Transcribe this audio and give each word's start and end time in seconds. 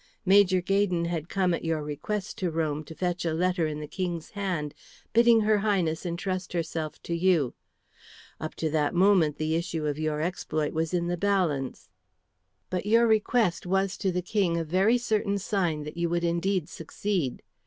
Major 0.25 0.61
Gaydon 0.61 1.05
had 1.05 1.29
come 1.29 1.53
at 1.53 1.63
your 1.63 1.83
request 1.83 2.39
to 2.39 2.49
Rome 2.49 2.83
to 2.85 2.95
fetch 2.95 3.23
a 3.23 3.35
letter 3.35 3.67
in 3.67 3.79
the 3.81 3.87
King's 3.87 4.31
hand, 4.31 4.73
bidding 5.13 5.41
her 5.41 5.59
Highness 5.59 6.07
entrust 6.07 6.53
herself 6.53 6.99
to 7.03 7.13
you. 7.15 7.53
Up 8.39 8.55
to 8.55 8.71
that 8.71 8.95
moment 8.95 9.37
the 9.37 9.53
issue 9.53 9.85
of 9.85 9.99
your 9.99 10.19
exploit 10.19 10.73
was 10.73 10.91
in 10.91 11.05
the 11.05 11.17
balance. 11.17 11.91
But 12.71 12.87
your 12.87 13.05
request 13.05 13.67
was 13.67 13.95
to 13.97 14.11
the 14.11 14.23
King 14.23 14.57
a 14.57 14.63
very 14.63 14.97
certain 14.97 15.37
sign 15.37 15.83
that 15.83 15.97
you 15.97 16.09
would 16.09 16.23
indeed 16.23 16.67
succeed. 16.67 17.43